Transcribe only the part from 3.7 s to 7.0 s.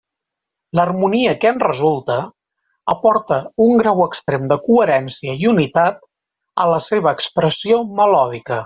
grau extrem de coherència i unitat a la